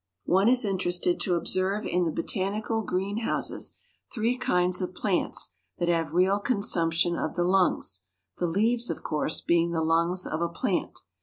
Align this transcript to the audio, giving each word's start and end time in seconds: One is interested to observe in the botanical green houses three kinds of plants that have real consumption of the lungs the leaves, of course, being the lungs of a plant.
One 0.25 0.47
is 0.49 0.65
interested 0.65 1.19
to 1.19 1.35
observe 1.35 1.85
in 1.85 2.05
the 2.05 2.11
botanical 2.11 2.81
green 2.81 3.17
houses 3.19 3.79
three 4.11 4.35
kinds 4.35 4.81
of 4.81 4.95
plants 4.95 5.51
that 5.77 5.89
have 5.89 6.11
real 6.15 6.39
consumption 6.39 7.15
of 7.15 7.35
the 7.35 7.43
lungs 7.43 8.01
the 8.39 8.47
leaves, 8.47 8.89
of 8.89 9.03
course, 9.03 9.41
being 9.41 9.73
the 9.73 9.83
lungs 9.83 10.25
of 10.25 10.41
a 10.41 10.49
plant. 10.49 11.01